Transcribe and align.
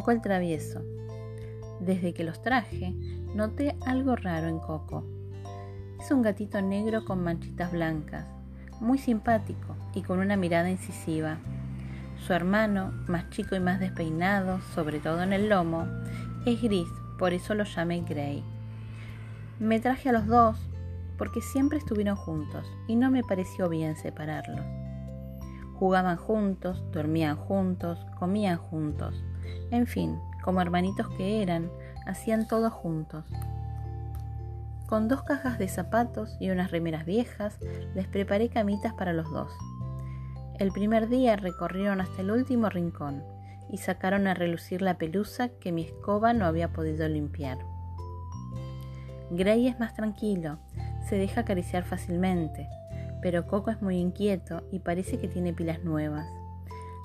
Coco 0.00 0.12
el 0.12 0.22
travieso. 0.22 0.80
Desde 1.78 2.14
que 2.14 2.24
los 2.24 2.40
traje, 2.40 2.94
noté 3.34 3.76
algo 3.84 4.16
raro 4.16 4.48
en 4.48 4.58
Coco. 4.58 5.04
Es 6.00 6.10
un 6.10 6.22
gatito 6.22 6.62
negro 6.62 7.04
con 7.04 7.22
manchitas 7.22 7.70
blancas, 7.70 8.26
muy 8.80 8.96
simpático 8.96 9.76
y 9.94 10.00
con 10.00 10.18
una 10.18 10.38
mirada 10.38 10.70
incisiva. 10.70 11.36
Su 12.16 12.32
hermano, 12.32 12.92
más 13.08 13.28
chico 13.28 13.54
y 13.54 13.60
más 13.60 13.78
despeinado, 13.78 14.62
sobre 14.74 15.00
todo 15.00 15.22
en 15.22 15.34
el 15.34 15.50
lomo, 15.50 15.86
es 16.46 16.62
gris, 16.62 16.88
por 17.18 17.34
eso 17.34 17.54
lo 17.54 17.64
llamé 17.64 18.00
Grey. 18.00 18.42
Me 19.58 19.80
traje 19.80 20.08
a 20.08 20.12
los 20.12 20.26
dos 20.26 20.56
porque 21.18 21.42
siempre 21.42 21.76
estuvieron 21.76 22.16
juntos 22.16 22.66
y 22.88 22.96
no 22.96 23.10
me 23.10 23.22
pareció 23.22 23.68
bien 23.68 23.96
separarlos. 23.96 24.64
Jugaban 25.74 26.16
juntos, 26.16 26.82
dormían 26.90 27.36
juntos, 27.36 27.98
comían 28.18 28.56
juntos. 28.56 29.22
En 29.70 29.86
fin, 29.86 30.18
como 30.42 30.60
hermanitos 30.60 31.08
que 31.16 31.42
eran, 31.42 31.70
hacían 32.06 32.48
todo 32.48 32.70
juntos. 32.70 33.24
Con 34.86 35.06
dos 35.06 35.22
cajas 35.22 35.58
de 35.58 35.68
zapatos 35.68 36.36
y 36.40 36.50
unas 36.50 36.72
remeras 36.72 37.06
viejas, 37.06 37.58
les 37.94 38.08
preparé 38.08 38.48
camitas 38.48 38.92
para 38.94 39.12
los 39.12 39.30
dos. 39.30 39.52
El 40.58 40.72
primer 40.72 41.08
día 41.08 41.36
recorrieron 41.36 42.00
hasta 42.00 42.22
el 42.22 42.30
último 42.32 42.68
rincón 42.68 43.22
y 43.70 43.78
sacaron 43.78 44.26
a 44.26 44.34
relucir 44.34 44.82
la 44.82 44.98
pelusa 44.98 45.48
que 45.48 45.70
mi 45.70 45.82
escoba 45.82 46.32
no 46.32 46.44
había 46.44 46.72
podido 46.72 47.08
limpiar. 47.08 47.58
Gray 49.30 49.68
es 49.68 49.78
más 49.78 49.94
tranquilo, 49.94 50.58
se 51.08 51.16
deja 51.16 51.42
acariciar 51.42 51.84
fácilmente, 51.84 52.68
pero 53.22 53.46
Coco 53.46 53.70
es 53.70 53.80
muy 53.80 53.96
inquieto 53.96 54.64
y 54.72 54.80
parece 54.80 55.18
que 55.18 55.28
tiene 55.28 55.52
pilas 55.52 55.84
nuevas. 55.84 56.26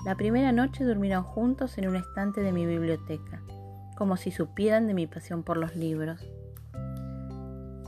La 0.05 0.14
primera 0.14 0.52
noche 0.52 0.84
durmieron 0.84 1.24
juntos 1.24 1.79
en 1.79 1.90
un 1.90 1.96
estante 1.96 2.41
de 2.41 2.52
mi 2.52 2.68
biblioteca, 2.68 3.41
como 3.98 4.18
si 4.18 4.29
supieran 4.29 4.85
de 4.85 4.93
mi 4.93 5.07
pasión 5.07 5.41
por 5.41 5.57
los 5.57 5.76
libros. 5.76 6.24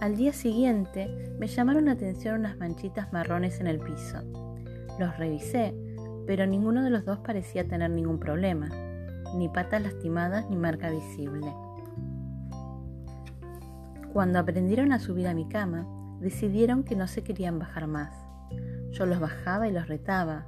Al 0.02 0.16
día 0.16 0.33
siguiente 0.33 1.36
me 1.38 1.45
llamaron 1.45 1.86
la 1.86 1.91
atención 1.91 2.39
unas 2.39 2.58
manchitas 2.58 3.14
marrones 3.14 3.59
en 3.59 3.67
el 3.67 3.80
piso. 3.80 4.23
Los 4.97 5.16
revisé, 5.19 5.75
pero 6.25 6.47
ninguno 6.47 6.83
de 6.83 6.89
los 6.89 7.06
dos 7.06 7.19
parecía 7.19 7.67
tener 7.67 7.91
ningún 7.91 8.19
problema, 8.19 8.67
ni 9.36 9.47
patas 9.47 9.84
lastimadas 9.84 10.50
ni 10.50 10.56
marca 10.56 10.89
visible. 10.89 11.53
Cuando 14.11 14.39
aprendieron 14.39 14.91
a 14.91 14.97
subir 14.97 15.28
a 15.28 15.36
mi 15.36 15.47
cama, 15.47 15.86
decidieron 16.19 16.84
que 16.84 16.95
no 16.95 17.06
se 17.06 17.23
querían 17.23 17.59
bajar 17.59 17.86
más. 17.86 18.11
Yo 18.89 19.06
los 19.06 19.19
bajaba 19.19 19.67
y 19.67 19.72
los 19.72 19.88
retaba, 19.88 20.47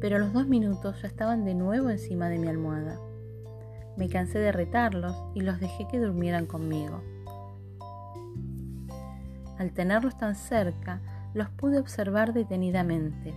pero 0.00 0.16
a 0.16 0.18
los 0.18 0.32
dos 0.32 0.46
minutos 0.46 1.00
ya 1.02 1.08
estaban 1.08 1.44
de 1.44 1.54
nuevo 1.54 1.90
encima 1.90 2.28
de 2.28 2.38
mi 2.38 2.48
almohada. 2.48 2.98
Me 3.96 4.08
cansé 4.08 4.38
de 4.38 4.52
retarlos 4.52 5.16
y 5.34 5.40
los 5.40 5.60
dejé 5.60 5.86
que 5.88 5.98
durmieran 5.98 6.46
conmigo. 6.46 7.02
Al 9.58 9.72
tenerlos 9.72 10.16
tan 10.16 10.36
cerca, 10.36 11.00
los 11.34 11.50
pude 11.50 11.78
observar 11.78 12.32
detenidamente. 12.32 13.34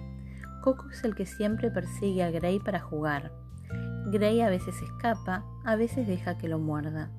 Coco 0.61 0.89
es 0.89 1.03
el 1.03 1.15
que 1.15 1.25
siempre 1.25 1.69
persigue 1.69 2.23
a 2.23 2.31
Gray 2.31 2.59
para 2.59 2.79
jugar. 2.79 3.33
Gray 4.05 4.41
a 4.41 4.49
veces 4.49 4.81
escapa, 4.81 5.43
a 5.65 5.75
veces 5.75 6.07
deja 6.07 6.37
que 6.37 6.47
lo 6.47 6.59
muerda. 6.59 7.09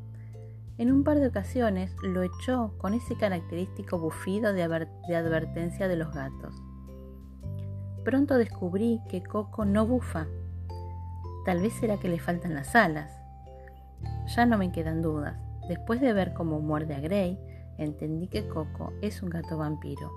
En 0.77 0.91
un 0.91 1.05
par 1.05 1.21
de 1.21 1.29
ocasiones 1.29 1.95
lo 2.03 2.23
echó 2.23 2.75
con 2.79 2.95
ese 2.95 3.17
característico 3.17 3.99
bufido 3.99 4.53
de, 4.53 4.63
advertencia 4.63 5.87
de 5.87 5.97
los 5.97 6.13
gatos. 6.13 6.61
Pronto 8.05 8.37
descubrí 8.37 9.01
que 9.09 9.23
Coco 9.23 9.65
no 9.65 9.87
bufa. 9.87 10.27
Tal 11.47 11.61
vez 11.61 11.73
será 11.73 11.99
que 11.99 12.09
le 12.09 12.21
faltan 12.21 12.55
las 12.55 12.75
alas. 12.75 13.11
Ya 14.37 14.45
no 14.45 14.59
me 14.59 14.73
quedan 14.73 15.01
dudas. 15.01 15.37
Después 15.69 16.03
de 16.03 16.13
ver 16.13 16.35
cómo 16.35 16.61
muerde 16.61 16.95
a 16.95 17.01
Gray, 17.01 17.39
entendí 17.79 18.29
que 18.29 18.47
Coco 18.47 18.93
es 19.01 19.23
un 19.23 19.31
gato 19.31 19.57
vampiro. 19.57 20.11